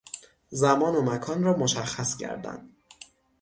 زمان 0.49 0.95
و 0.95 1.01
مکان 1.01 1.43
را 1.43 1.53
مشخص 1.57 2.17
کردن 2.17 2.69